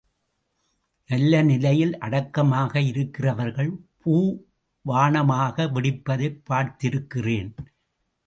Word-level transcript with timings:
நல்ல 1.07 1.41
நிலையில் 1.41 1.97
அடக்கமாக 1.97 2.81
இருக்கிறவர்கள் 2.81 3.69
பூவாணமாக 4.05 5.67
வெடிப்பதைப் 5.71 6.41
பார்த்திருக்கிறேன். 6.49 7.51